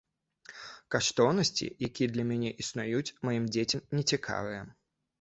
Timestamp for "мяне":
2.31-2.51